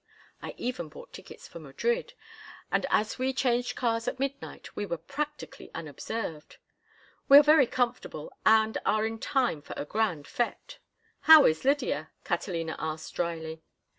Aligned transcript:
I 0.41 0.55
even 0.57 0.89
bought 0.89 1.13
tickets 1.13 1.47
for 1.47 1.59
Madrid, 1.59 2.15
and 2.71 2.87
as 2.89 3.19
we 3.19 3.33
changed 3.33 3.75
cars 3.75 4.07
at 4.07 4.17
midnight 4.19 4.75
we 4.75 4.83
were 4.83 4.97
practically 4.97 5.69
unobserved. 5.75 6.57
We 7.29 7.37
are 7.37 7.43
very 7.43 7.67
comfortable, 7.67 8.33
and 8.43 8.79
are 8.83 9.05
in 9.05 9.19
time 9.19 9.61
for 9.61 9.75
a 9.77 9.85
grand 9.85 10.25
fête." 10.25 10.77
"How 11.19 11.45
is 11.45 11.63
Lydia?" 11.65 12.09
Catalina 12.23 12.75
asked, 12.79 13.13
dryly. 13.13 13.61